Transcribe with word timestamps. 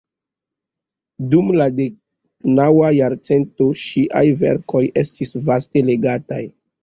Dum 1.33 1.51
la 1.61 1.67
deknaŭa 1.79 2.89
jarcento 2.97 3.67
ŝiaj 3.83 4.25
verkoj 4.41 4.83
estis 5.05 5.37
vaste 5.51 5.85
legataj. 5.93 6.43